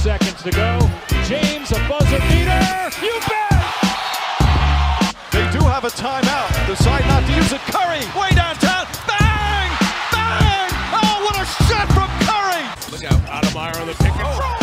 [0.00, 0.78] seconds to go.
[1.26, 2.64] James, a buzzer beater.
[3.04, 3.52] You bet!
[5.30, 6.66] They do have a timeout.
[6.66, 7.60] Decide not to use it.
[7.68, 8.86] Curry, way downtown.
[9.06, 9.68] Bang!
[10.10, 10.70] Bang!
[10.96, 12.64] Oh, what a shot from Curry!
[12.90, 14.59] Look out, Ademeyer on the pick and roll.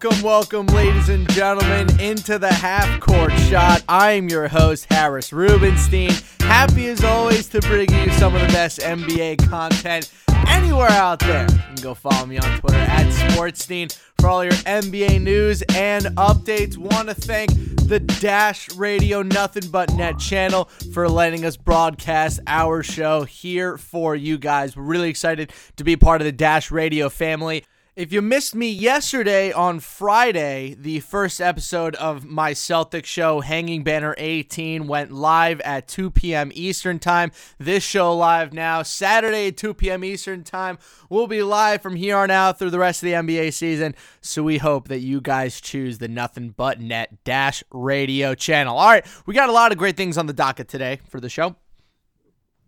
[0.00, 3.82] Welcome, welcome, ladies and gentlemen, into the half court shot.
[3.88, 6.12] I am your host, Harris Rubenstein.
[6.38, 10.12] Happy as always to bring you some of the best NBA content
[10.46, 11.48] anywhere out there.
[11.50, 16.04] You can go follow me on Twitter at Sportstein for all your NBA news and
[16.16, 16.76] updates.
[16.76, 17.50] Want to thank
[17.88, 24.14] the Dash Radio Nothing But Net channel for letting us broadcast our show here for
[24.14, 24.76] you guys.
[24.76, 27.64] We're really excited to be part of the Dash Radio family.
[27.98, 33.82] If you missed me yesterday on Friday, the first episode of my Celtic show, Hanging
[33.82, 36.52] Banner 18, went live at 2 p.m.
[36.54, 37.32] Eastern Time.
[37.58, 40.04] This show live now, Saturday at 2 p.m.
[40.04, 40.78] Eastern Time.
[41.10, 43.96] We'll be live from here on out through the rest of the NBA season.
[44.20, 48.78] So we hope that you guys choose the Nothing But Net Dash Radio channel.
[48.78, 51.28] All right, we got a lot of great things on the docket today for the
[51.28, 51.56] show.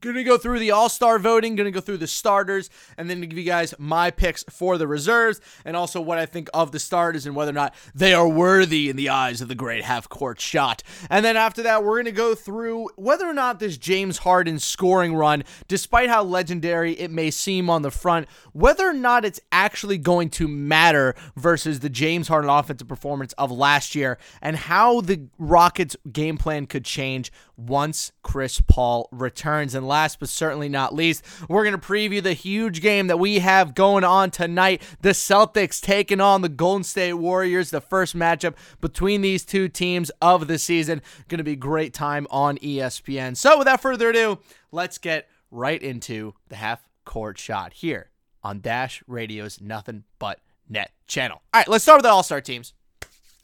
[0.00, 3.38] Gonna go through the All Star voting, gonna go through the starters, and then give
[3.38, 7.26] you guys my picks for the reserves, and also what I think of the starters
[7.26, 10.40] and whether or not they are worthy in the eyes of the great half court
[10.40, 10.82] shot.
[11.10, 15.14] And then after that, we're gonna go through whether or not this James Harden scoring
[15.14, 19.98] run, despite how legendary it may seem on the front, whether or not it's actually
[19.98, 25.28] going to matter versus the James Harden offensive performance of last year, and how the
[25.38, 29.74] Rockets' game plan could change once Chris Paul returns.
[29.74, 33.40] And last but certainly not least, we're going to preview the huge game that we
[33.40, 34.80] have going on tonight.
[35.00, 40.10] The Celtics taking on the Golden State Warriors, the first matchup between these two teams
[40.22, 41.02] of the season.
[41.28, 43.36] Going to be great time on ESPN.
[43.36, 44.38] So without further ado,
[44.70, 48.10] let's get right into the half court shot here
[48.42, 51.42] on Dash Radio's Nothing But Net channel.
[51.52, 52.72] All right, let's start with the All Star teams.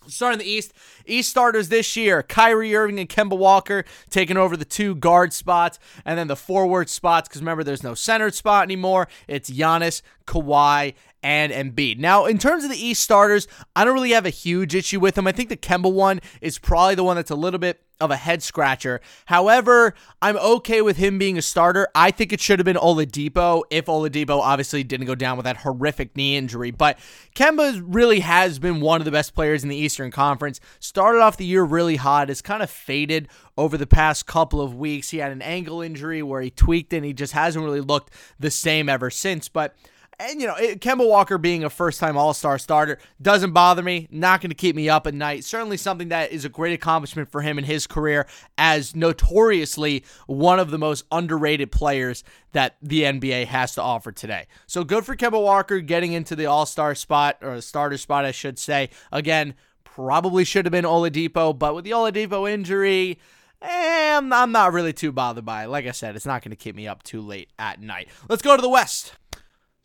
[0.08, 0.72] Starting the East,
[1.06, 5.78] East starters this year: Kyrie Irving and Kemba Walker taking over the two guard spots,
[6.04, 7.28] and then the forward spots.
[7.28, 9.08] Because remember, there's no center spot anymore.
[9.28, 11.98] It's Giannis, Kawhi, and Embiid.
[11.98, 15.14] Now, in terms of the East starters, I don't really have a huge issue with
[15.14, 15.26] them.
[15.26, 18.16] I think the Kemba one is probably the one that's a little bit of a
[18.16, 19.00] head scratcher.
[19.26, 21.88] However, I'm okay with him being a starter.
[21.94, 25.58] I think it should have been Oladipo if Oladipo obviously didn't go down with that
[25.58, 26.70] horrific knee injury.
[26.70, 26.98] But
[27.34, 30.60] Kemba really has been one of the best players in the Eastern Conference.
[30.78, 34.74] Started off the year really hot, has kind of faded over the past couple of
[34.74, 35.10] weeks.
[35.10, 38.50] He had an ankle injury where he tweaked and he just hasn't really looked the
[38.50, 39.48] same ever since.
[39.48, 39.74] But
[40.18, 44.08] and you know, it, Kemba Walker being a first-time All-Star starter doesn't bother me.
[44.10, 45.44] Not going to keep me up at night.
[45.44, 48.26] Certainly something that is a great accomplishment for him in his career
[48.56, 54.46] as notoriously one of the most underrated players that the NBA has to offer today.
[54.66, 58.58] So good for Kemba Walker getting into the All-Star spot or starter spot, I should
[58.58, 58.90] say.
[59.12, 63.18] Again, probably should have been Oladipo, but with the Oladipo injury.
[63.62, 65.68] Eh, I'm, I'm not really too bothered by it.
[65.68, 68.08] Like I said, it's not going to keep me up too late at night.
[68.28, 69.14] Let's go to the West.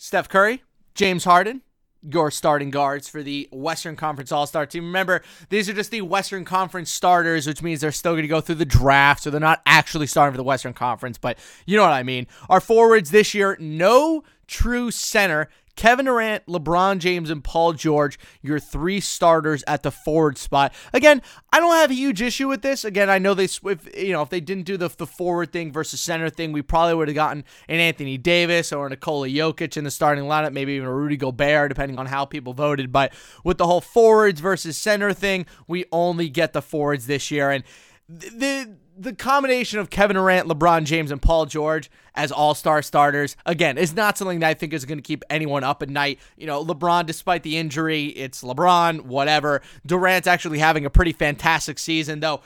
[0.04, 0.64] Steph Curry,
[0.96, 1.62] James Harden,
[2.02, 4.86] your starting guards for the Western Conference All Star team.
[4.86, 8.42] Remember, these are just the Western Conference starters, which means they're still going to go
[8.42, 11.84] through the draft, so they're not actually starting for the Western Conference, but you know
[11.84, 12.26] what I mean.
[12.50, 15.50] Our forwards this year, no true center.
[15.76, 20.74] Kevin Durant, LeBron James, and Paul George, your three starters at the forward spot.
[20.94, 21.22] Again,
[21.52, 22.86] I don't have a huge issue with this.
[22.86, 25.72] Again, I know they, if you know, if they didn't do the, the forward thing
[25.72, 29.84] versus center thing, we probably would have gotten an Anthony Davis or Nikola Jokic in
[29.84, 32.92] the starting lineup, maybe even a Rudy Gobert, depending on how people voted.
[32.92, 37.50] But with the whole forwards versus center thing, we only get the forwards this year,
[37.50, 37.64] and
[38.08, 43.38] the the combination of Kevin Durant, LeBron James, and Paul George as all star starters,
[43.46, 46.20] again, is not something that I think is going to keep anyone up at night.
[46.38, 49.62] You know, LeBron, despite the injury, it's LeBron, whatever.
[49.86, 52.42] Durant's actually having a pretty fantastic season, though.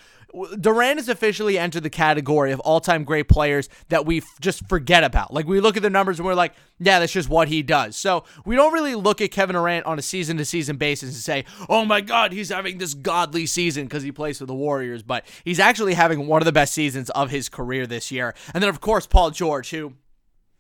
[0.60, 5.04] Durant has officially entered the category of all-time great players that we f- just forget
[5.04, 5.34] about.
[5.34, 7.96] Like we look at the numbers and we're like, yeah, that's just what he does.
[7.96, 11.86] So we don't really look at Kevin Durant on a season-to-season basis and say, oh
[11.86, 15.04] my God, he's having this godly season because he plays for the Warriors.
[15.04, 18.36] But he's actually having one of the best seasons of his career this year.
[18.54, 19.94] And then of course Paul George, who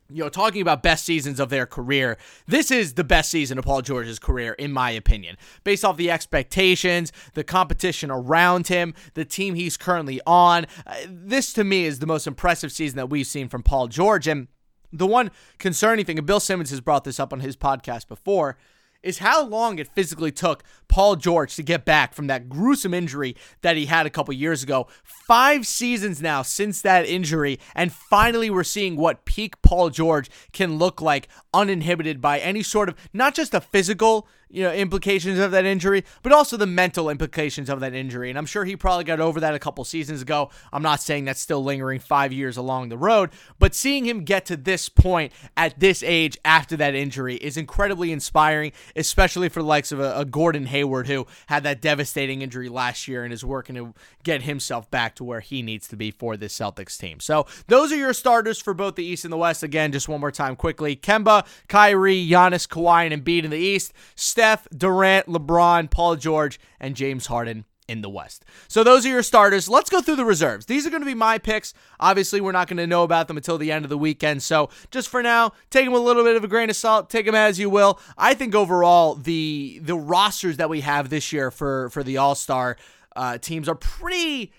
[0.10, 2.18] you know, talking about best seasons of their career,
[2.48, 5.38] this is the best season of Paul George's career, in my opinion.
[5.64, 11.54] Based off the expectations, the competition around him, the team he's currently on, uh, this
[11.54, 14.28] to me is the most impressive season that we've seen from Paul George.
[14.28, 14.48] And
[14.94, 18.58] the one concerning thing, and Bill Simmons has brought this up on his podcast before,
[19.06, 23.36] is how long it physically took Paul George to get back from that gruesome injury
[23.62, 24.88] that he had a couple years ago.
[25.04, 30.78] Five seasons now since that injury, and finally we're seeing what peak Paul George can
[30.78, 35.52] look like uninhibited by any sort of not just a physical you know implications of
[35.52, 38.30] that injury, but also the mental implications of that injury.
[38.30, 40.50] And I'm sure he probably got over that a couple seasons ago.
[40.72, 44.46] I'm not saying that's still lingering 5 years along the road, but seeing him get
[44.46, 49.68] to this point at this age after that injury is incredibly inspiring, especially for the
[49.68, 53.44] likes of a, a Gordon Hayward who had that devastating injury last year and is
[53.44, 53.94] working to
[54.24, 57.20] get himself back to where he needs to be for this Celtics team.
[57.20, 59.64] So, those are your starters for both the East and the West.
[59.64, 60.96] Again, just one more time quickly.
[60.96, 63.92] Kemba, Kyrie, Giannis, Kawhi, and Embiid in the East.
[64.16, 64.45] Steph,
[64.76, 68.44] Durant, LeBron, Paul George, and James Harden in the West.
[68.68, 69.70] So those are your starters.
[69.70, 70.66] Let's go through the reserves.
[70.66, 71.74] These are going to be my picks.
[72.00, 74.42] Obviously, we're not going to know about them until the end of the weekend.
[74.42, 77.10] So just for now, take them a little bit of a grain of salt.
[77.10, 78.00] Take them as you will.
[78.18, 82.36] I think overall the the rosters that we have this year for for the All
[82.36, 82.78] Star
[83.16, 84.52] uh, teams are pretty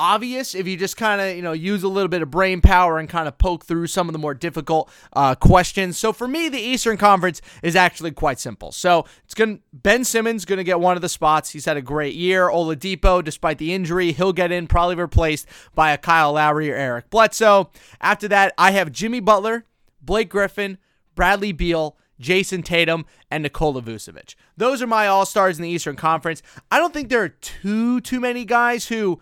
[0.00, 2.98] obvious if you just kind of you know use a little bit of brain power
[2.98, 5.98] and kind of poke through some of the more difficult uh, questions.
[5.98, 8.72] So for me, the Eastern Conference is actually quite simple.
[8.72, 11.50] So it's going Ben Simmons going to get one of the spots.
[11.50, 12.48] He's had a great year.
[12.48, 17.10] Oladipo, despite the injury, he'll get in, probably replaced by a Kyle Lowry or Eric
[17.10, 17.70] Bledsoe.
[18.00, 19.66] After that, I have Jimmy Butler,
[20.00, 20.78] Blake Griffin,
[21.14, 21.96] Bradley Beal.
[22.20, 24.34] Jayson Tatum, and Nikola Vucevic.
[24.56, 26.42] Those are my all stars in the Eastern Conference.
[26.70, 29.20] I don't think there are too too many guys who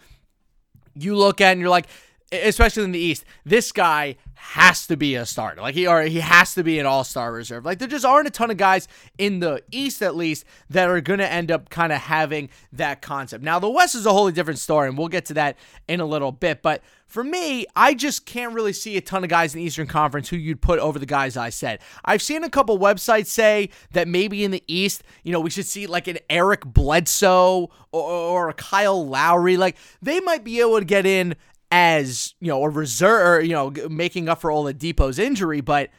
[1.04, 1.86] you look at and you're like,
[2.32, 5.60] especially in the East, this guy has to be a starter.
[5.60, 7.64] Like he or he has to be an all-star reserve.
[7.64, 8.86] Like there just aren't a ton of guys
[9.18, 13.02] in the East at least that are going to end up kind of having that
[13.02, 13.42] concept.
[13.42, 15.56] Now the West is a wholly different story and we'll get to that
[15.88, 19.30] in a little bit, but for me, I just can't really see a ton of
[19.30, 21.80] guys in the Eastern Conference who you'd put over the guys I said.
[22.04, 25.64] I've seen a couple websites say that maybe in the East, you know, we should
[25.64, 29.56] see like an Eric Bledsoe or, or a Kyle Lowry.
[29.56, 31.34] Like they might be able to get in
[31.70, 35.60] as you know a reserve, you know, making up for all the Oladipo's injury.
[35.60, 35.90] But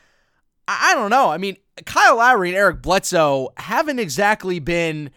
[0.67, 1.29] I, I don't know.
[1.29, 5.11] I mean, Kyle Lowry and Eric Bledsoe haven't exactly been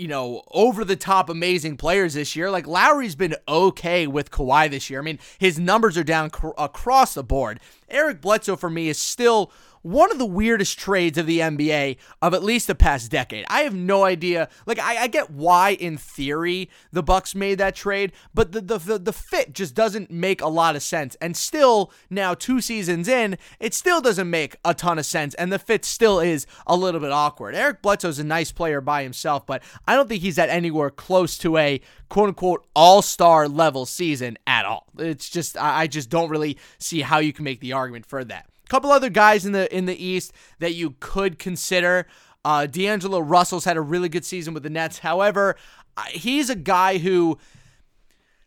[0.00, 2.50] you know, over the top amazing players this year.
[2.50, 4.98] Like Lowry's been okay with Kawhi this year.
[4.98, 7.60] I mean, his numbers are down cr- across the board.
[7.86, 12.34] Eric Bledsoe for me is still one of the weirdest trades of the NBA of
[12.34, 13.44] at least the past decade.
[13.48, 14.48] I have no idea.
[14.66, 18.78] Like I, I get why in theory the Bucks made that trade, but the, the
[18.78, 21.16] the the fit just doesn't make a lot of sense.
[21.20, 25.52] And still now two seasons in, it still doesn't make a ton of sense, and
[25.52, 27.54] the fit still is a little bit awkward.
[27.54, 31.38] Eric Bledsoe's a nice player by himself, but I don't think he's at anywhere close
[31.38, 34.86] to a quote unquote all star level season at all.
[34.98, 38.49] It's just I just don't really see how you can make the argument for that
[38.70, 42.06] couple other guys in the in the East that you could consider.
[42.42, 45.00] Uh, D'Angelo Russell's had a really good season with the Nets.
[45.00, 45.56] However,
[46.08, 47.38] he's a guy who,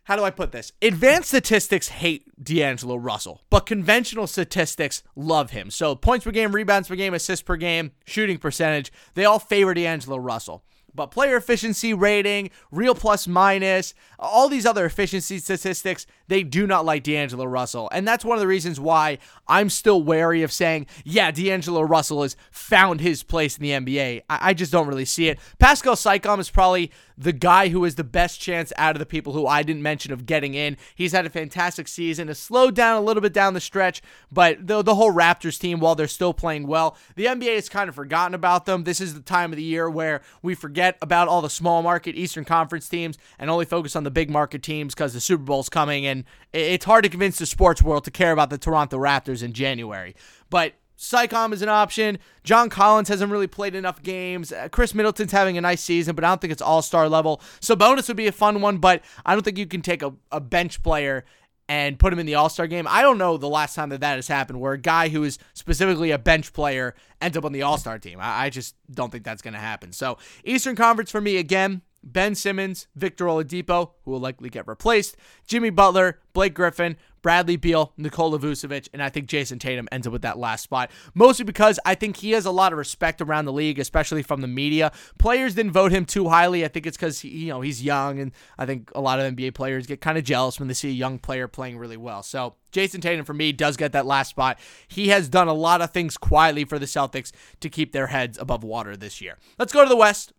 [0.06, 0.72] how do I put this?
[0.82, 5.70] Advanced statistics hate D'Angelo Russell, but conventional statistics love him.
[5.70, 9.76] So points per game, rebounds per game, assists per game, shooting percentage, they all favor
[9.76, 10.64] D'Angelo Russell.
[10.96, 16.86] But player efficiency rating, real plus minus, all these other efficiency statistics, they do not
[16.86, 17.90] like D'Angelo Russell.
[17.92, 19.18] And that's one of the reasons why
[19.48, 24.22] I'm still wary of saying, yeah, D'Angelo Russell has found his place in the NBA.
[24.30, 25.40] I, I just don't really see it.
[25.60, 29.34] Pascal Siakam is probably the guy who is the best chance out of the people
[29.34, 30.78] who I didn't mention of getting in.
[30.96, 34.02] He's had a fantastic season, has slowed down a little bit down the stretch,
[34.32, 37.90] but the, the whole Raptors team, while they're still playing well, the NBA has kind
[37.90, 38.84] of forgotten about them.
[38.84, 42.16] This is the time of the year where we forget about all the small market
[42.16, 45.70] Eastern Conference teams and only focus on the big market teams because the Super Bowl's
[45.70, 49.44] coming and it's hard to convince the sports world to care about the Toronto Raptors
[49.44, 50.16] in January.
[50.50, 52.20] But Siakam is an option.
[52.44, 54.52] John Collins hasn't really played enough games.
[54.52, 57.42] Uh, Khris Middleton's having a nice season, but I don't think it's all star level.
[57.60, 60.40] Sabonis would be a fun one, but I don't think you can take a, a
[60.40, 61.26] bench player
[61.70, 62.86] and put him in the All Star game.
[62.90, 65.40] I don't know the last time that that has happened where a guy who is
[65.54, 68.20] specifically a bench player ends up on the All Star team.
[68.20, 69.94] I, I just don't think that's going to happen.
[69.94, 75.16] So, Eastern Conference for me, again, Ben Simmons, Victor Oladipo, who will likely get replaced,
[75.48, 80.12] Jimmy Butler, Blake Griffin, Bradley Beal, Nikola Vucevic, and I think Jayson Tatum ends up
[80.12, 80.92] with that last spot.
[81.14, 84.42] Mostly because I think he has a lot of respect around the league, especially from
[84.42, 84.92] the media.
[85.18, 86.66] Players didn't vote him too highly.
[86.66, 89.54] I think it's because you know he's young, and I think a lot of NBA
[89.54, 92.24] players get kind of jealous when they see a young player playing really well.
[92.24, 94.60] So Jayson Tatum for me does get that last spot.
[94.88, 97.32] He has done a lot of things quietly for the Celtics
[97.62, 99.38] to keep their heads above water this year.
[99.58, 100.34] Let's go to the West.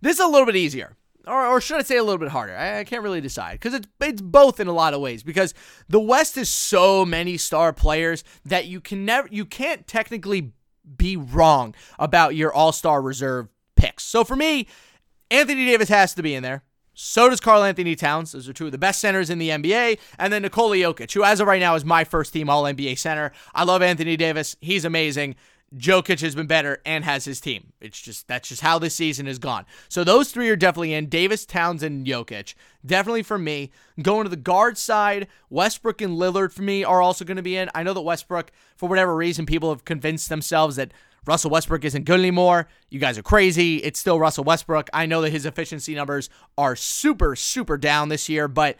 [0.00, 0.96] This is a little bit easier.
[1.26, 2.56] Or, or should I say a little bit harder?
[2.56, 5.22] I, I can't really decide because it's it's both in a lot of ways.
[5.22, 5.54] Because
[5.88, 10.52] the West is so many star players that you can never you can't technically
[10.96, 14.04] be wrong about your all star reserve picks.
[14.04, 14.68] So for me,
[15.30, 16.62] Anthony Davis has to be in there.
[16.98, 18.32] So does Karl-Anthony Towns.
[18.32, 19.98] Those are two of the best centers in the NBA.
[20.18, 22.98] And then Nikola Jokic, who as of right now is my first team All NBA
[22.98, 23.32] center.
[23.54, 24.56] I love Anthony Davis.
[24.62, 25.36] He's amazing.
[25.74, 27.72] Jokic has been better and has his team.
[27.80, 29.66] It's just that's just how this season has gone.
[29.88, 31.08] So those three are definitely in.
[31.08, 32.54] Davis, Towns, and Jokic.
[32.84, 33.72] Definitely for me.
[34.00, 37.56] Going to the guard side, Westbrook and Lillard for me are also going to be
[37.56, 37.68] in.
[37.74, 40.92] I know that Westbrook, for whatever reason, people have convinced themselves that
[41.26, 42.68] Russell Westbrook isn't good anymore.
[42.88, 43.78] You guys are crazy.
[43.78, 44.88] It's still Russell Westbrook.
[44.92, 48.78] I know that his efficiency numbers are super, super down this year, but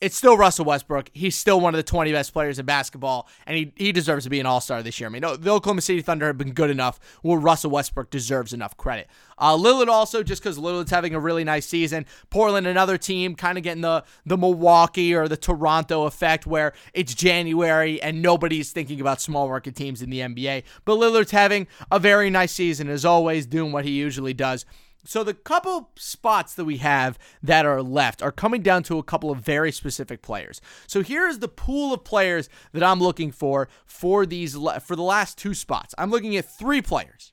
[0.00, 1.10] it's still Russell Westbrook.
[1.14, 4.30] He's still one of the 20 best players in basketball, and he, he deserves to
[4.30, 5.08] be an all star this year.
[5.08, 8.76] I mean, the Oklahoma City Thunder have been good enough where Russell Westbrook deserves enough
[8.76, 9.08] credit.
[9.38, 12.04] Uh, Lillard also, just because Lillard's having a really nice season.
[12.28, 17.14] Portland, another team, kind of getting the, the Milwaukee or the Toronto effect where it's
[17.14, 20.64] January and nobody's thinking about small market teams in the NBA.
[20.84, 24.66] But Lillard's having a very nice season, as always, doing what he usually does.
[25.06, 29.02] So the couple spots that we have that are left are coming down to a
[29.02, 30.60] couple of very specific players.
[30.86, 35.02] So here is the pool of players that I'm looking for for these for the
[35.02, 35.94] last two spots.
[35.96, 37.32] I'm looking at three players: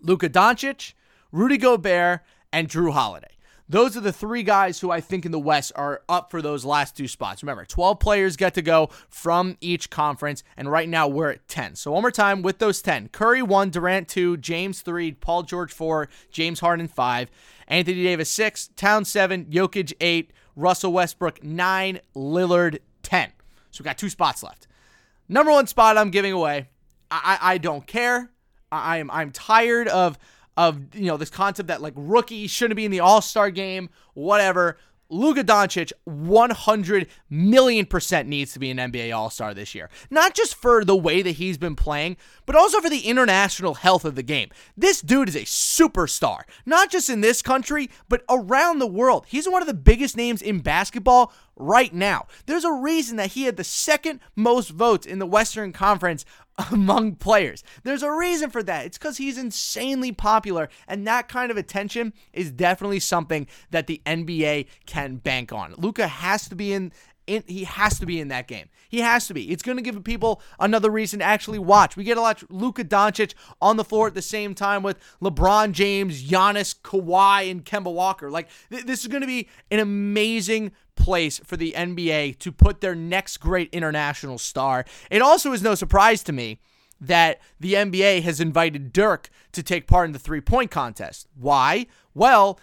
[0.00, 0.94] Luka Doncic,
[1.32, 2.20] Rudy Gobert,
[2.52, 3.37] and Jrue Holiday.
[3.70, 6.64] Those are the three guys who I think in the West are up for those
[6.64, 7.42] last two spots.
[7.42, 11.74] Remember, 12 players get to go from each conference, and right now we're at 10.
[11.74, 15.72] So, one more time with those 10 Curry 1, Durant 2, James 3, Paul George
[15.72, 17.30] 4, James Harden 5,
[17.66, 23.32] Anthony Davis 6, Town 7, Jokic 8, Russell Westbrook 9, Lillard 10.
[23.70, 24.66] So, we got two spots left.
[25.28, 26.68] Number one spot I'm giving away.
[27.10, 28.30] I, I, don't care.
[28.72, 30.18] I, I'm I'm tired of
[30.58, 33.88] of you know this concept that like rookie shouldn't be in the All Star game,
[34.12, 34.76] whatever.
[35.10, 39.88] Luka Doncic 100 million percent needs to be an NBA All Star this year.
[40.10, 44.04] Not just for the way that he's been playing, but also for the international health
[44.04, 44.50] of the game.
[44.76, 49.24] This dude is a superstar, not just in this country, but around the world.
[49.28, 52.26] He's one of the biggest names in basketball right now.
[52.46, 56.24] There's a reason that he had the second most votes in the Western Conference
[56.72, 57.62] among players.
[57.82, 58.86] There's a reason for that.
[58.86, 64.00] It's because he's insanely popular, and that kind of attention is definitely something that the
[64.06, 65.74] NBA can bank on.
[65.76, 66.92] Luka has to be in.
[67.26, 68.68] in he has to be in that game.
[68.88, 69.50] He has to be.
[69.50, 71.96] It's going to give people another reason to actually watch.
[71.96, 75.72] We get a lot Luka Doncic on the floor at the same time with LeBron
[75.72, 78.30] James, Giannis, Kawhi, and Kemba Walker.
[78.30, 82.80] Like th- this is going to be an amazing place for the NBA to put
[82.80, 84.84] their next great international star.
[85.10, 86.60] It also is no surprise to me
[87.00, 91.28] that the NBA has invited Dirk to take part in the three point contest.
[91.34, 91.86] Why?
[92.14, 92.58] Well,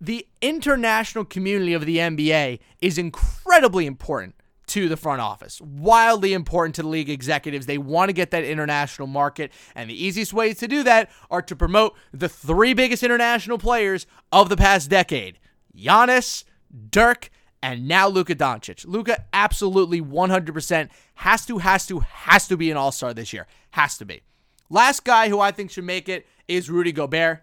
[0.00, 4.34] the international community of the NBA is incredibly important
[4.68, 5.60] to the front office.
[5.60, 7.66] Wildly important to the league executives.
[7.66, 11.42] They want to get that international market, and the easiest ways to do that are
[11.42, 15.38] to promote the three biggest international players of the past decade
[15.76, 16.44] Giannis,
[16.90, 17.30] Dirk,
[17.62, 18.86] and now Luka Doncic.
[18.86, 23.46] Luka absolutely 100% has to, has to, has to be an all star this year.
[23.72, 24.22] Has to be.
[24.70, 27.42] Last guy who I think should make it is Rudy Gobert.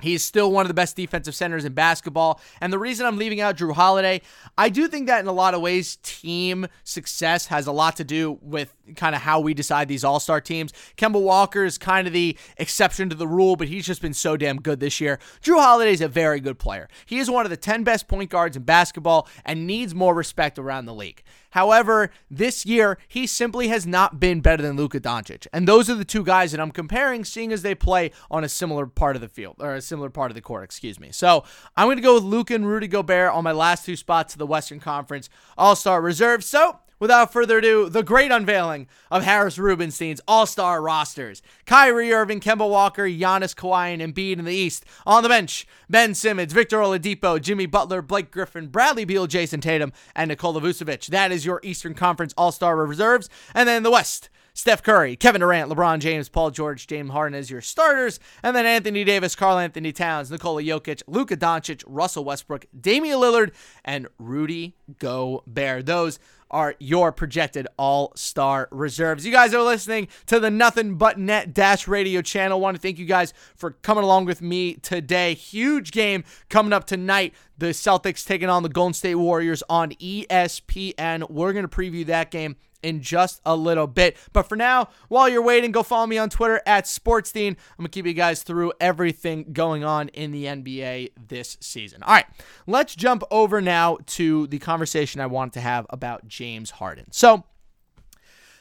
[0.00, 2.40] He's still one of the best defensive centers in basketball.
[2.60, 4.22] And the reason I'm leaving out Jrue Holiday,
[4.56, 8.04] I do think that in a lot of ways, team success has a lot to
[8.04, 10.72] do with kind of how we decide these all star teams.
[10.96, 14.36] Kemba Walker is kind of the exception to the rule, but he's just been so
[14.36, 15.18] damn good this year.
[15.42, 16.88] Jrue Holiday is a very good player.
[17.04, 20.58] He is one of the 10 best point guards in basketball and needs more respect
[20.58, 21.22] around the league.
[21.50, 25.46] However, this year, he simply has not been better than Luka Doncic.
[25.52, 28.48] And those are the two guys that I'm comparing, seeing as they play on a
[28.48, 31.10] similar part of the field, or a similar part of the court, excuse me.
[31.12, 31.44] So
[31.76, 34.38] I'm going to go with Luka and Rudy Gobert on my last two spots of
[34.38, 36.44] the Western Conference All Star Reserve.
[36.44, 41.42] So without further ado, the great unveiling of Harris Rubenstein's All Star rosters.
[41.66, 44.84] Kyrie Irving, Kemba Walker, Giannis Kawhi, and Embiid in the East.
[45.06, 49.92] On the bench, Ben Simmons, Victor Oladipo, Jimmy Butler, Blake Griffin, Bradley Beal, Jayson Tatum,
[50.14, 51.06] and Nikola Vucevic.
[51.06, 53.28] That is your Eastern Conference All Star reserves.
[53.54, 54.30] And then the West.
[54.58, 58.66] Steph Curry, Kevin Durant, LeBron James, Paul George, James Harden as your starters, and then
[58.66, 63.52] Anthony Davis, Karl-Anthony Towns, Nikola Jokic, Luka Doncic, Russell Westbrook, Damian Lillard,
[63.84, 65.86] and Rudy Gobert.
[65.86, 66.18] Those
[66.50, 69.26] are your projected all star reserves.
[69.26, 72.60] You guys are listening to the Nothing But Net Dash Radio channel.
[72.60, 75.34] want to thank you guys for coming along with me today.
[75.34, 77.34] Huge game coming up tonight.
[77.58, 81.28] The Celtics taking on the Golden State Warriors on ESPN.
[81.28, 84.16] We're going to preview that game in just a little bit.
[84.32, 87.48] But for now, while you're waiting, go follow me on Twitter at Sportstein.
[87.50, 92.02] I'm going to keep you guys through everything going on in the NBA this season.
[92.02, 92.26] All right,
[92.66, 97.06] let's jump over now to the conversation I wanted to have about James Harden.
[97.10, 97.44] So,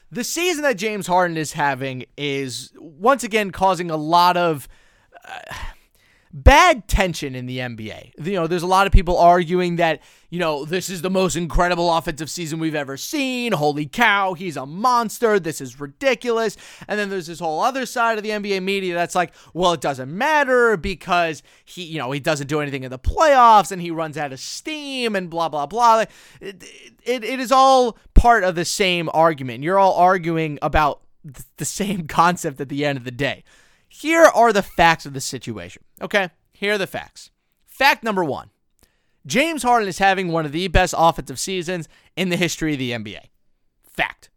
[0.10, 4.70] the season that James Harden is having is once again causing a lot of
[5.28, 5.54] uh,
[6.44, 8.14] bad tension in the NBA.
[8.24, 11.36] You know, there's a lot of people arguing that, you know, this is the most
[11.36, 13.54] incredible offensive season we've ever seen.
[13.54, 15.40] Holy cow, he's a monster.
[15.40, 16.56] This is ridiculous.
[16.88, 19.82] And then there's this whole other side of the NBA media that's like, well, it
[19.82, 23.90] doesn't matter because he, you know, he doesn't do anything in the playoffs and he
[23.90, 26.06] runs out of steam and blah, blah, blah.
[26.40, 26.64] It,
[27.04, 29.64] it, it is all part of the same argument.
[29.64, 31.02] You're all arguing about
[31.58, 33.44] the same concept at the end of the day.
[33.88, 35.84] Here are the facts of the situation.
[36.02, 37.32] Okay, here are the facts.
[37.66, 38.50] Fact number one
[39.26, 42.92] James Harden is having one of the best offensive seasons in the history of the
[42.92, 43.26] NBA.
[43.84, 44.30] Fact.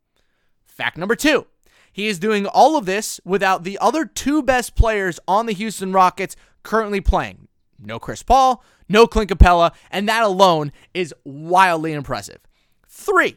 [0.65, 1.47] Fact number two
[1.93, 5.93] he is doing all of this without the other two best players on the Houston
[5.93, 7.49] Rockets currently playing.
[7.79, 12.41] No Chris Paul, no Clint Capela, and that alone is wildly impressive.
[12.87, 13.37] Three,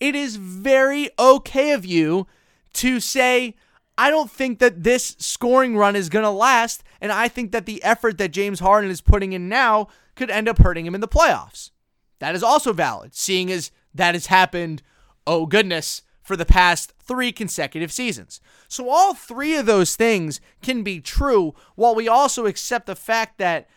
[0.00, 2.26] it is very okay of you
[2.74, 3.54] to say,
[3.98, 6.82] I don't think that this scoring run is going to last.
[7.00, 10.48] And I think that the effort that James Harden is putting in now could end
[10.48, 11.70] up hurting him in the playoffs.
[12.18, 14.82] That is also valid, seeing as that has happened,
[15.26, 18.40] oh goodness, for the past three consecutive seasons.
[18.68, 23.38] So all three of those things can be true while we also accept the fact
[23.38, 23.68] that,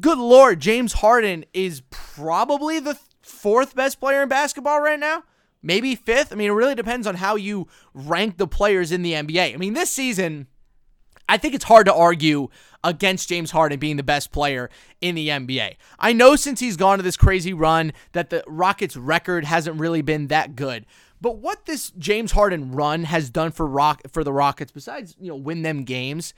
[0.00, 5.24] good Lord, James Harden is probably the fourth best player in basketball right now
[5.66, 6.32] maybe fifth.
[6.32, 9.52] I mean, it really depends on how you rank the players in the NBA.
[9.52, 10.46] I mean, this season,
[11.28, 12.48] I think it's hard to argue
[12.84, 14.70] against James Harden being the best player
[15.00, 15.76] in the NBA.
[15.98, 20.02] I know since he's gone to this crazy run that the Rockets record hasn't really
[20.02, 20.86] been that good.
[21.20, 25.28] But what this James Harden run has done for Rock for the Rockets besides, you
[25.28, 26.32] know, win them games,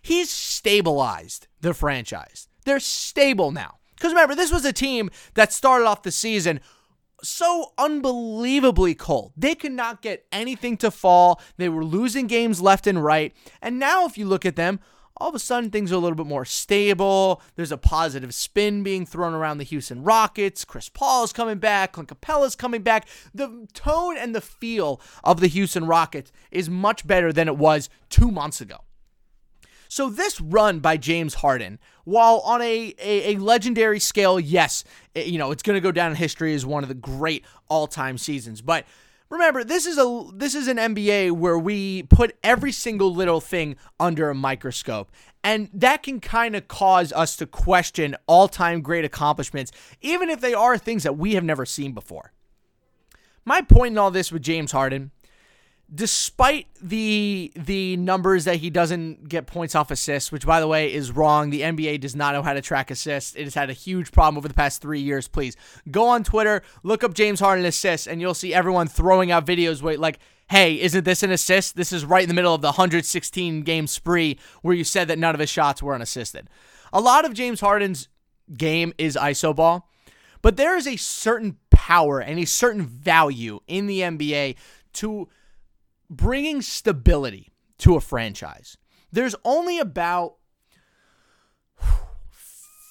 [0.00, 2.48] he's stabilized the franchise.
[2.64, 3.78] They're stable now.
[3.98, 6.60] Cuz remember, this was a team that started off the season
[7.22, 9.32] so unbelievably cold.
[9.36, 11.40] They could not get anything to fall.
[11.56, 13.34] They were losing games left and right.
[13.60, 14.80] And now, if you look at them,
[15.20, 17.42] all of a sudden things are a little bit more stable.
[17.54, 20.64] There's a positive spin being thrown around the Houston Rockets.
[20.64, 21.92] Chris Paul is coming back.
[21.92, 23.06] Clint Capela is coming back.
[23.34, 27.90] The tone and the feel of the Houston Rockets is much better than it was
[28.08, 28.78] two months ago.
[29.90, 34.84] So this run by James Harden, while on a, a, a legendary scale, yes,
[35.16, 37.44] it, you know, it's going to go down in history as one of the great
[37.68, 38.62] all-time seasons.
[38.62, 38.86] But
[39.30, 43.74] remember, this is a this is an NBA where we put every single little thing
[43.98, 45.10] under a microscope.
[45.42, 50.54] And that can kind of cause us to question all-time great accomplishments, even if they
[50.54, 52.32] are things that we have never seen before.
[53.44, 55.10] My point in all this with James Harden
[55.92, 60.92] despite the the numbers that he doesn't get points off assists, which by the way
[60.92, 61.50] is wrong.
[61.50, 63.34] The NBA does not know how to track assists.
[63.34, 65.26] It has had a huge problem over the past three years.
[65.26, 65.56] Please
[65.90, 69.82] go on Twitter, look up James Harden assists, and you'll see everyone throwing out videos
[69.82, 70.18] wait like.
[70.48, 71.76] Hey, isn't this an assist?
[71.76, 75.16] This is right in the middle of the 116 game spree where you said that
[75.16, 76.50] none of his shots were unassisted.
[76.92, 78.08] A lot of James Harden's
[78.56, 79.88] game is iso ball,
[80.42, 84.56] but there is a certain power and a certain value in the NBA
[84.94, 85.28] to
[86.10, 88.76] bringing stability to a franchise.
[89.12, 90.34] There's only about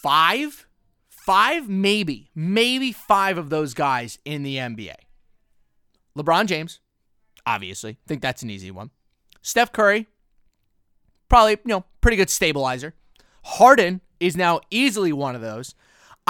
[0.01, 0.67] five,
[1.09, 4.95] five, maybe, maybe five of those guys in the NBA.
[6.17, 6.79] LeBron James,
[7.45, 7.97] obviously.
[8.07, 8.89] think that's an easy one.
[9.41, 10.07] Steph Curry,
[11.29, 12.93] probably, you know, pretty good stabilizer.
[13.43, 15.75] Harden is now easily one of those.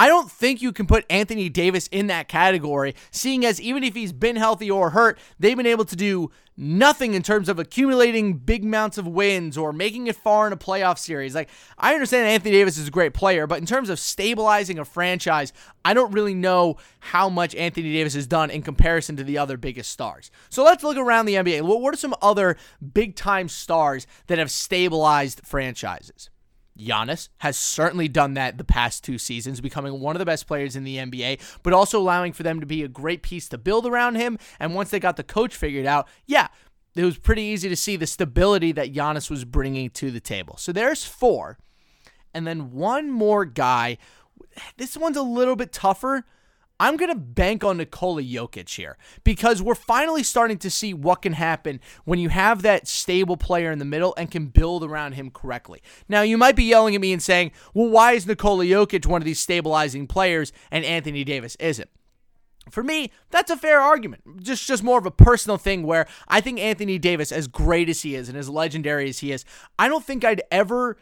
[0.00, 3.94] I don't think you can put Anthony Davis in that category, seeing as even if
[3.94, 8.38] he's been healthy or hurt, they've been able to do nothing in terms of accumulating
[8.38, 11.34] big amounts of wins or making it far in a playoff series.
[11.34, 14.86] Like, I understand Anthony Davis is a great player, but in terms of stabilizing a
[14.86, 15.52] franchise,
[15.84, 19.58] I don't really know how much Anthony Davis has done in comparison to the other
[19.58, 20.30] biggest stars.
[20.48, 21.60] So let's look around the NBA.
[21.60, 22.56] What are some other
[22.94, 26.30] big time stars that have stabilized franchises?
[26.80, 30.76] Giannis has certainly done that the past two seasons, becoming one of the best players
[30.76, 33.86] in the NBA, but also allowing for them to be a great piece to build
[33.86, 34.38] around him.
[34.58, 36.48] And once they got the coach figured out, yeah,
[36.94, 40.56] it was pretty easy to see the stability that Giannis was bringing to the table.
[40.56, 41.58] So there's four.
[42.34, 43.98] And then one more guy.
[44.76, 46.24] This one's a little bit tougher
[46.80, 51.20] I'm going to bank on Nikola Jokic here because we're finally starting to see what
[51.22, 55.12] can happen when you have that stable player in the middle and can build around
[55.12, 55.82] him correctly.
[56.08, 59.20] Now, you might be yelling at me and saying, well, why is Nikola Jokic one
[59.20, 61.90] of these stabilizing players and Anthony Davis isn't?
[62.70, 64.42] For me, that's a fair argument.
[64.42, 68.02] Just just more of a personal thing where I think Anthony Davis, as great as
[68.02, 69.44] he is and as legendary as he is,
[69.78, 70.96] I don't think I'd ever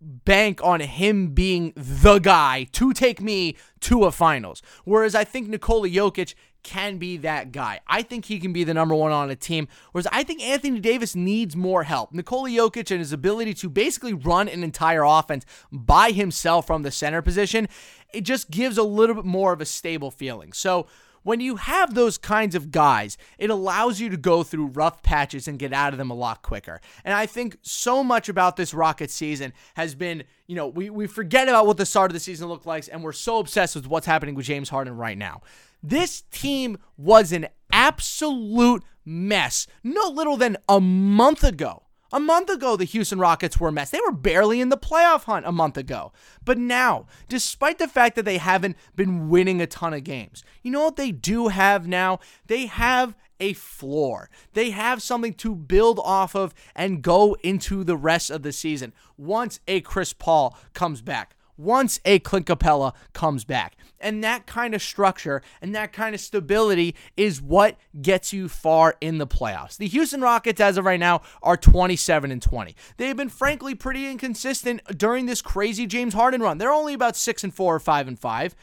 [0.00, 4.62] bank on him being the guy to take me to a finals.
[4.84, 7.80] Whereas I think Nikola Jokic can be that guy.
[7.86, 9.68] I think he can be the number one on a team.
[9.92, 12.12] Whereas I think Anthony Davis needs more help.
[12.12, 16.90] Nikola Jokic and his ability to basically run an entire offense by himself from the
[16.90, 17.68] center position,
[18.12, 20.52] it just gives a little bit more of a stable feeling.
[20.52, 20.86] So
[21.22, 25.46] when you have those kinds of guys, it allows you to go through rough patches
[25.46, 26.80] and get out of them a lot quicker.
[27.04, 31.06] And I think so much about this Rocket season has been, you know, we, we
[31.06, 33.86] forget about what the start of the season looked like, and we're so obsessed with
[33.86, 35.42] what's happening with James Harden right now.
[35.82, 41.82] This team was an absolute mess no little than a month ago.
[42.12, 43.90] A month ago, the Houston Rockets were a mess.
[43.90, 46.12] They were barely in the playoff hunt a month ago.
[46.44, 50.72] But now, despite the fact that they haven't been winning a ton of games, you
[50.72, 52.18] know what they do have now?
[52.46, 54.28] They have a floor.
[54.54, 58.92] They have something to build off of and go into the rest of the season
[59.16, 63.76] once a Chris Paul comes back once a Clint Capela comes back.
[64.00, 68.96] And that kind of structure and that kind of stability is what gets you far
[69.00, 69.76] in the playoffs.
[69.76, 72.74] The Houston Rockets, as of right now, are 27 and 20.
[72.96, 76.58] They've been frankly pretty inconsistent during this crazy James Harden run.
[76.58, 78.56] They're only about 6 and 4 or 5 and 5.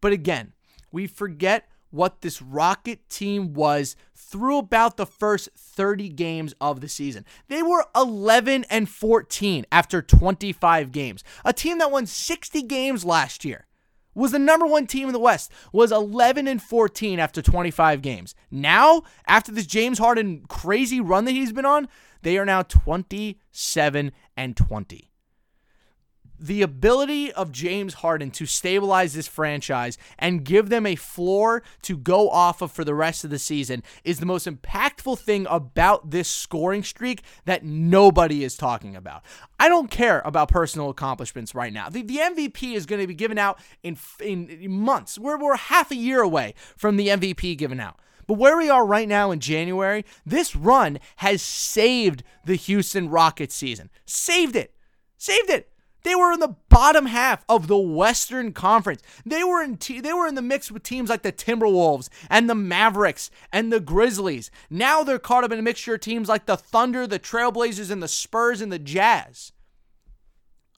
[0.00, 0.52] But again,
[0.90, 6.88] we forget what this Rocket team was through about the first 30 games of the
[6.88, 7.24] season.
[7.48, 11.24] They were 11 and 14 after 25 games.
[11.44, 13.66] A team that won 60 games last year
[14.14, 18.34] was the number 1 team in the West was 11 and 14 after 25 games.
[18.50, 21.88] Now, after this James Harden crazy run that he's been on,
[22.22, 25.07] they are now 27 and 20
[26.38, 31.96] the ability of James Harden to stabilize this franchise and give them a floor to
[31.96, 36.10] go off of for the rest of the season is the most impactful thing about
[36.10, 39.24] this scoring streak that nobody is talking about.
[39.58, 41.88] I don't care about personal accomplishments right now.
[41.88, 45.18] The, the MVP is going to be given out in, in months.
[45.18, 47.98] We're, we're half a year away from the MVP given out.
[48.28, 53.54] But where we are right now in January, this run has saved the Houston Rockets
[53.54, 53.88] season.
[54.04, 54.74] Saved it.
[55.16, 55.72] Saved it.
[56.04, 59.02] They were in the bottom half of the Western Conference.
[59.26, 62.54] They were in they were in the mix with teams like the Timberwolves and the
[62.54, 64.50] Mavericks and the Grizzlies.
[64.70, 68.02] Now they're caught up in a mixture of teams like the Thunder, the Trailblazers, and
[68.02, 69.52] the Spurs and the Jazz.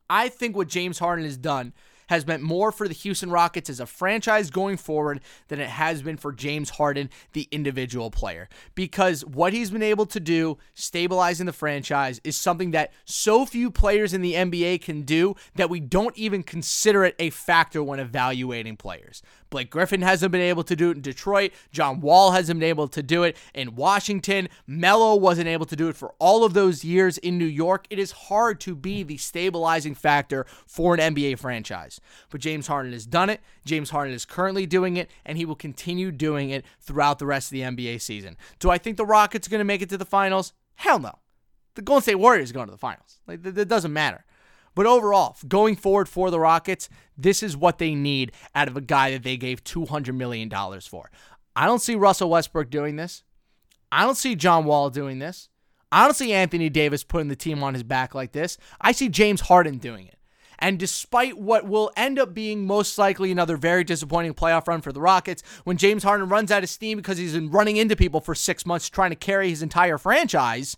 [0.09, 1.73] I think what James Harden has done
[2.11, 6.03] has meant more for the Houston Rockets as a franchise going forward than it has
[6.03, 8.49] been for James Harden, the individual player.
[8.75, 13.71] Because what he's been able to do, stabilizing the franchise, is something that so few
[13.71, 18.01] players in the NBA can do that we don't even consider it a factor when
[18.01, 19.23] evaluating players.
[19.51, 21.53] Blake Griffin hasn't been able to do it in Detroit.
[21.73, 24.49] John Wall hasn't been able to do it in Washington.
[24.67, 27.87] Melo wasn't able to do it for all of those years in New York.
[27.91, 32.00] It is hard to be the stabilizing factor for an NBA franchise.
[32.31, 33.41] But James Harden has done it.
[33.65, 37.49] James Harden is currently doing it, and he will continue doing it throughout the rest
[37.49, 38.37] of the NBA season.
[38.59, 40.53] Do I think the Rockets are going to make it to the finals?
[40.77, 41.19] Hell no.
[41.75, 43.21] The Golden State Warriors are going to the finals.
[43.27, 44.25] Like, that doesn't matter.
[44.75, 48.81] But overall, going forward for the Rockets, this is what they need out of a
[48.81, 51.11] guy that they gave $200 million for.
[51.57, 53.25] I don't see Russell Westbrook doing this.
[53.91, 55.49] I don't see John Wall doing this.
[55.91, 58.59] I don't see Anthony Davis putting the team on his back like this.
[58.81, 60.19] I see James Harden doing it.
[60.61, 64.93] And despite what will end up being most likely another very disappointing playoff run for
[64.93, 68.21] the Rockets, when James Harden runs out of steam because he's been running into people
[68.21, 70.77] for six months trying to carry his entire franchise,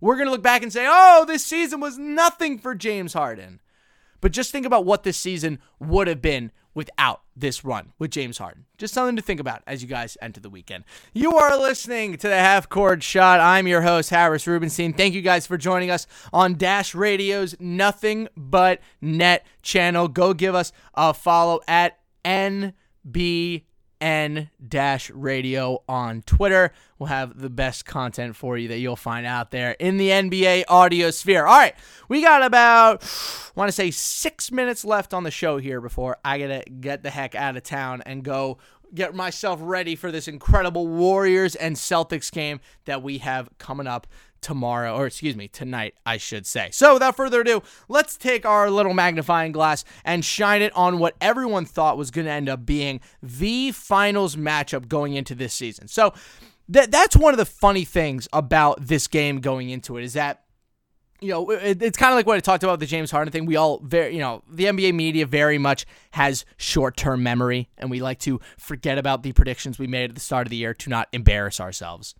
[0.00, 3.60] we're going to look back and say, oh, this season was nothing for James Harden.
[4.20, 8.38] But just think about what this season would have been without this run with James
[8.38, 8.66] Harden.
[8.78, 10.84] Just something to think about as you guys enter the weekend.
[11.12, 13.40] You are listening to the Half Court Shot.
[13.40, 14.92] I'm your host, Harris Rubenstein.
[14.92, 20.08] Thank you guys for joining us on Dash Radio's Nothing But Net channel.
[20.08, 23.64] Go give us a follow at NB
[24.02, 26.72] N dash radio on Twitter.
[26.98, 30.64] We'll have the best content for you that you'll find out there in the NBA
[30.68, 31.46] audio sphere.
[31.46, 31.74] All right,
[32.08, 36.18] we got about, I want to say, six minutes left on the show here before
[36.24, 38.58] I gotta get the heck out of town and go
[38.92, 44.06] get myself ready for this incredible Warriors and Celtics game that we have coming up
[44.42, 46.68] tomorrow, or excuse me, tonight, I should say.
[46.72, 51.16] So, without further ado, let's take our little magnifying glass and shine it on what
[51.20, 55.88] everyone thought was going to end up being the finals matchup going into this season.
[55.88, 56.12] So,
[56.68, 60.42] that that's one of the funny things about this game going into it is that
[61.22, 63.46] you know, it's kind of like what I talked about the James Harden thing.
[63.46, 68.00] We all very, you know, the NBA media very much has short-term memory, and we
[68.00, 70.90] like to forget about the predictions we made at the start of the year to
[70.90, 72.16] not embarrass ourselves.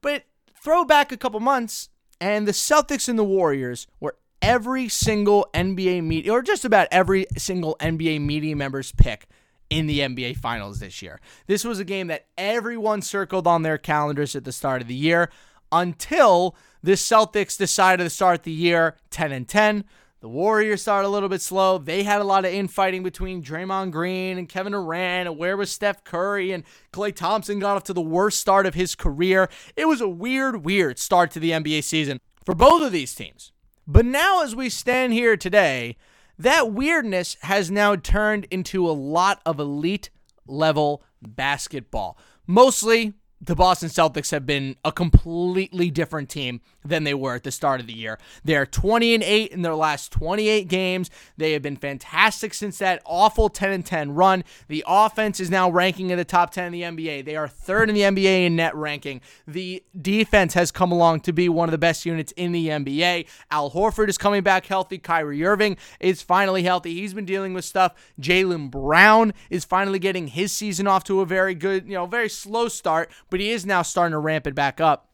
[0.00, 0.22] But
[0.62, 1.88] throw back a couple months,
[2.20, 7.26] and the Celtics and the Warriors were every single NBA media, or just about every
[7.36, 9.26] single NBA media member's pick
[9.70, 11.20] in the NBA Finals this year.
[11.46, 14.94] This was a game that everyone circled on their calendars at the start of the
[14.94, 15.30] year
[15.70, 19.84] until the Celtics decided to start the year 10 and 10.
[20.20, 21.78] The Warriors started a little bit slow.
[21.78, 25.28] They had a lot of infighting between Draymond Green and Kevin Durant.
[25.28, 26.50] And where was Steph Curry?
[26.50, 29.48] And Klay Thompson got off to the worst start of his career.
[29.76, 33.52] It was a weird, weird start to the NBA season for both of these teams.
[33.86, 35.96] But now, as we stand here today,
[36.36, 40.10] that weirdness has now turned into a lot of elite
[40.48, 42.18] level basketball.
[42.44, 47.50] Mostly the Boston Celtics have been a completely different team than they were at the
[47.50, 48.18] start of the year.
[48.44, 51.10] They're 20 and 8 in their last 28 games.
[51.36, 54.44] They have been fantastic since that awful 10 and 10 run.
[54.68, 57.24] The offense is now ranking in the top 10 in the NBA.
[57.24, 59.20] They are third in the NBA in net ranking.
[59.46, 63.26] The defense has come along to be one of the best units in the NBA.
[63.50, 64.98] Al Horford is coming back healthy.
[64.98, 66.94] Kyrie Irving is finally healthy.
[66.94, 67.94] He's been dealing with stuff.
[68.20, 72.28] Jaylen Brown is finally getting his season off to a very good, you know, very
[72.28, 75.07] slow start but he is now starting to ramp it back up.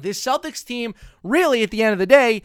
[0.00, 2.42] This Celtics team, really, at the end of the day,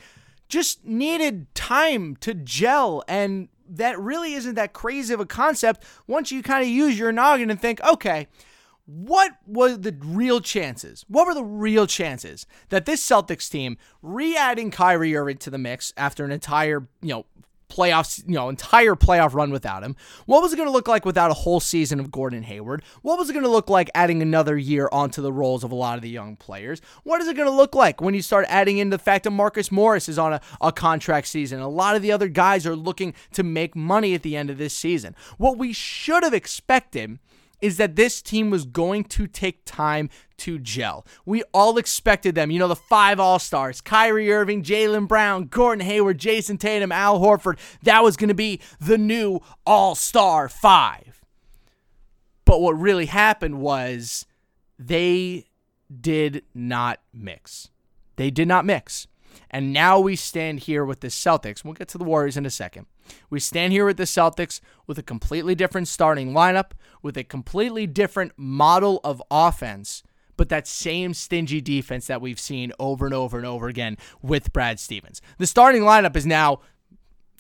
[0.48, 3.04] just needed time to gel.
[3.08, 7.12] And that really isn't that crazy of a concept once you kind of use your
[7.12, 8.28] noggin and think, okay,
[8.86, 11.04] what were the real chances?
[11.08, 15.92] What were the real chances that this Celtics team re-adding Kyrie Irving to the mix
[15.98, 17.26] after an entire, you know,
[17.70, 19.96] playoffs, you know, entire playoff run without him?
[20.26, 22.84] What was it going to look like without a whole season of Gordon Hayward?
[23.02, 25.76] What was it going to look like adding another year onto the roles of a
[25.76, 26.82] lot of the young players?
[27.04, 29.32] What is it going to look like when you start adding in the fact that
[29.32, 31.60] Marcus Morris is on a, a contract season?
[31.60, 34.58] A lot of the other guys are looking to make money at the end of
[34.58, 35.16] this season.
[35.38, 37.20] What we should have expected
[37.62, 41.06] is that this team was going to take time to gel.
[41.26, 42.52] We all expected them.
[42.52, 47.20] You know, the five All Stars Kyrie Irving, Jaylen Brown, Gordon Hayward, Jayson Tatum, Al
[47.20, 47.58] Horford.
[47.84, 51.24] That was going to be the new All Star five.
[52.46, 54.26] But what really happened was
[54.78, 55.46] they
[56.02, 57.70] did not mix.
[58.18, 59.08] They did not mix.
[59.50, 61.64] And now we stand here with the Celtics.
[61.64, 62.86] We'll get to the Warriors in a second.
[63.30, 67.88] We stand here with the Celtics with a completely different starting lineup, with a completely
[67.88, 70.04] different model of offense,
[70.38, 74.52] but that same stingy defense that we've seen over and over and over again with
[74.54, 75.22] Brad Stevens.
[75.38, 76.60] The starting lineup is now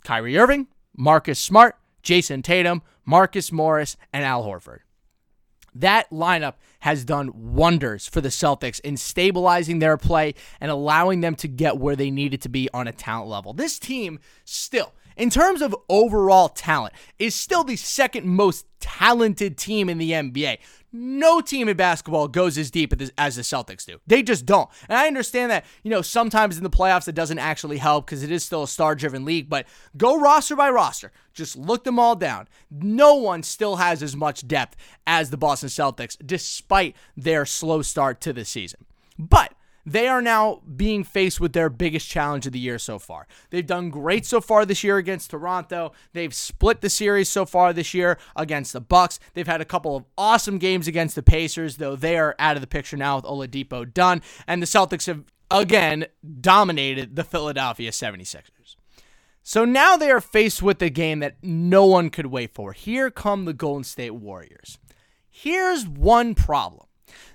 [0.03, 4.79] Kyrie Irving, Marcus Smart, Jayson Tatum, Marcus Morris, and Al Horford.
[5.73, 11.35] That lineup has done wonders for the Celtics in stabilizing their play and allowing them
[11.35, 13.53] to get where they needed to be on a talent level.
[13.53, 19.89] This team still in terms of overall talent, is still the second most talented team
[19.89, 20.59] in the NBA.
[20.91, 23.99] No team in basketball goes as deep as the Celtics do.
[24.07, 24.69] They just don't.
[24.87, 28.23] And I understand that, you know, sometimes in the playoffs it doesn't actually help because
[28.23, 29.65] it is still a star driven league, but
[29.97, 31.11] go roster by roster.
[31.33, 32.47] Just look them all down.
[32.71, 38.21] No one still has as much depth as the Boston Celtics, despite their slow start
[38.21, 38.85] to the season.
[39.17, 39.53] But
[39.85, 43.27] they are now being faced with their biggest challenge of the year so far.
[43.51, 45.91] They've done great so far this year against Toronto.
[46.13, 49.19] They've split the series so far this year against the Bucks.
[49.33, 52.61] They've had a couple of awesome games against the Pacers, though they are out of
[52.61, 54.21] the picture now with Oladipo done.
[54.47, 56.07] And the Celtics have again
[56.41, 58.75] dominated the Philadelphia 76ers.
[59.43, 62.73] So now they are faced with a game that no one could wait for.
[62.73, 64.79] Here come the Golden State Warriors.
[65.29, 66.84] Here's one problem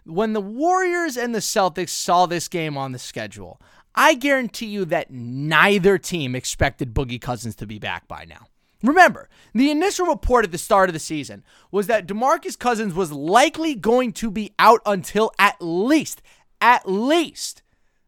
[0.05, 3.61] when the Warriors and the Celtics saw this game on the schedule,
[3.95, 8.47] I guarantee you that neither team expected Boogie Cousins to be back by now.
[8.83, 13.13] Remember, the initial report at the start of the season was that DeMarcus Cousins was
[13.13, 16.23] likely going to be out until at least,
[16.61, 17.63] at least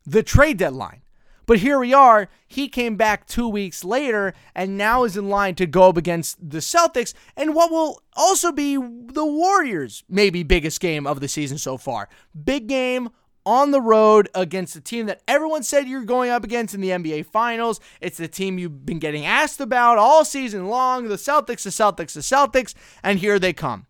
[0.06, 1.01] the trade deadline.
[1.46, 2.28] But here we are.
[2.46, 6.38] He came back two weeks later and now is in line to go up against
[6.50, 11.58] the Celtics and what will also be the Warriors' maybe biggest game of the season
[11.58, 12.08] so far.
[12.44, 13.10] Big game
[13.44, 16.90] on the road against a team that everyone said you're going up against in the
[16.90, 17.80] NBA Finals.
[18.00, 22.12] It's the team you've been getting asked about all season long the Celtics, the Celtics,
[22.14, 23.86] the Celtics, and here they come.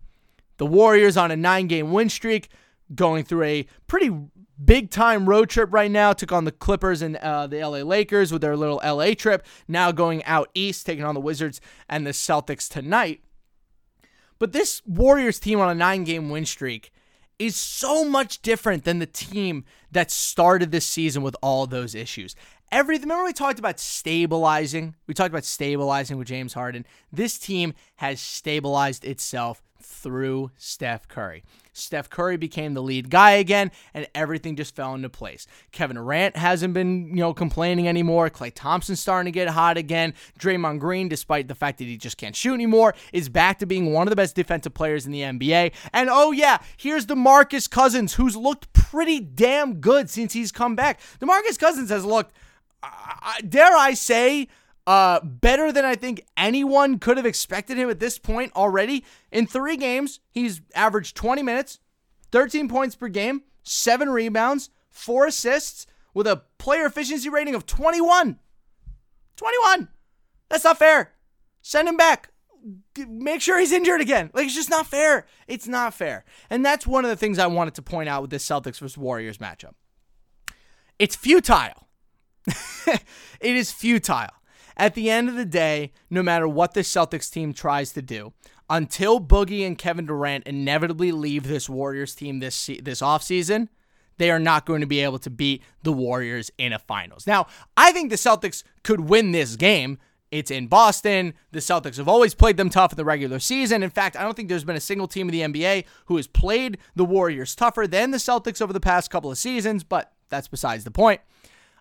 [0.57, 2.49] The Warriors on a nine game win streak,
[2.95, 4.11] going through a pretty
[4.62, 6.12] big time road trip right now.
[6.12, 9.45] Took on the Clippers and uh, the LA Lakers with their little LA trip.
[9.69, 13.23] Now going out east, taking on the Wizards and the Celtics tonight.
[14.38, 16.93] But this Warriors team on a nine game win streak
[17.38, 22.37] is so much different than the team that started this season with all those issues.
[22.71, 23.09] Everything.
[23.09, 24.95] Remember we talked about stabilizing.
[25.07, 26.87] We talked about stabilizing with James Harden.
[27.12, 31.45] This team has stabilized itself through Steph Curry.
[31.73, 35.47] Steph Curry became the lead guy again, and everything just fell into place.
[35.71, 38.29] Kevin Durant hasn't been, you know, complaining anymore.
[38.29, 40.14] Klay Thompson's starting to get hot again.
[40.38, 43.92] Draymond Green, despite the fact that he just can't shoot anymore, is back to being
[43.92, 45.73] one of the best defensive players in the NBA.
[45.92, 51.01] And oh yeah, here's DeMarcus Cousins, who's looked pretty damn good since he's come back.
[51.21, 52.35] DeMarcus Cousins has looked,
[52.83, 52.88] uh,
[53.49, 54.49] dare I say,
[54.87, 59.05] uh, better than I think anyone could have expected him at this point already.
[59.31, 61.79] In three games, he's averaged 20 minutes,
[62.33, 68.38] 13 points per game, seven rebounds, four assists, with a player efficiency rating of 21.
[69.37, 69.88] 21.
[70.49, 71.12] That's not fair.
[71.62, 72.31] Send him back.
[72.99, 74.31] Make sure he's injured again.
[74.35, 75.27] Like, it's just not fair.
[75.47, 76.25] It's not fair.
[76.51, 78.99] And that's one of the things I wanted to point out with this Celtics versus
[78.99, 79.73] Warriors matchup.
[80.99, 81.88] It's futile.
[82.87, 83.03] it
[83.40, 84.31] is futile.
[84.77, 88.33] At the end of the day, no matter what the Celtics team tries to do,
[88.71, 93.69] until Boogie and Kevin Durant inevitably leave this Warriors team this this offseason,
[94.19, 97.27] they are not going to be able to beat the Warriors in a finals.
[97.27, 99.99] Now, I think the Celtics could win this game.
[100.31, 101.35] It's in Boston.
[101.51, 103.83] The Celtics have always played them tough in the regular season.
[103.83, 106.27] In fact, I don't think there's been a single team in the NBA who has
[106.27, 110.49] played the Warriors tougher than the Celtics over the past couple of seasons, but that's
[110.49, 111.21] besides the point.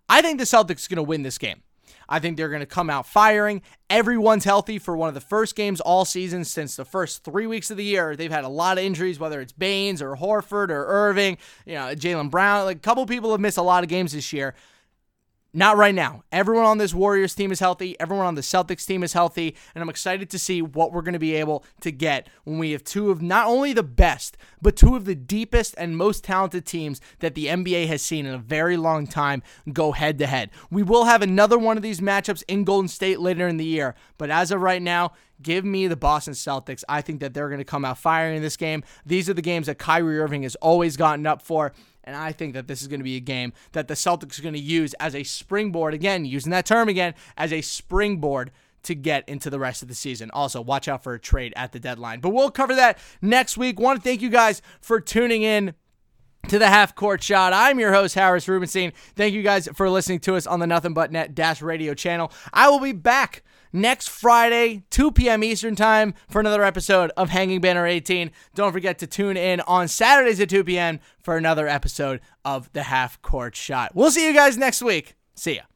[0.10, 1.62] I think the Celtics are going to win this game.
[2.10, 3.62] I think they're going to come out firing.
[3.90, 7.72] Everyone's healthy for one of the first games all season since the first three weeks
[7.72, 8.16] of the year.
[8.16, 11.94] They've had a lot of injuries, whether it's Baynes or Horford or Irving, you know,
[11.96, 12.66] Jaylen Brown.
[12.66, 14.56] Like a couple people have missed a lot of games this year.
[15.54, 16.24] Not right now.
[16.32, 18.00] Everyone on this Warriors team is healthy.
[18.00, 19.54] Everyone on the Celtics team is healthy.
[19.76, 22.72] And I'm excited to see what we're going to be able to get when we
[22.72, 26.66] have two of not only the best, but two of the deepest and most talented
[26.66, 30.52] teams that the NBA has seen in a very long time go head to head.
[30.70, 33.96] We will have another one of these matchups in Golden State later in the year.
[34.18, 35.12] But as of right now,
[35.42, 36.86] give me the Boston Celtics.
[36.88, 38.84] I think that they're going to come out firing in this game.
[39.06, 41.74] These are the games that Kyrie Irving has always gotten up for.
[42.04, 44.42] And I think that this is going to be a game that the Celtics are
[44.42, 48.52] going to use as a springboard, again, using that term again, as a springboard
[48.84, 50.32] to get into the rest of the season.
[50.32, 52.20] Also, watch out for a trade at the deadline.
[52.20, 53.80] But we'll cover that next week.
[53.80, 55.76] Want to thank you guys for tuning in
[56.48, 57.54] to the half court shot.
[57.54, 58.94] I'm your host, Harris Rubenstein.
[59.16, 62.32] Thank you guys for listening to us on the Nothing But Net Dash Radio channel.
[62.52, 65.44] I will be back next Friday, 2 p.m.
[65.44, 68.32] Eastern Time, for another episode of Hanging Banner 18.
[68.56, 71.00] Don't forget to tune in on Saturdays at 2 p.m.
[71.20, 73.92] for another episode of the half court shot.
[73.96, 75.16] We'll see you guys next week.
[75.36, 75.71] See ya.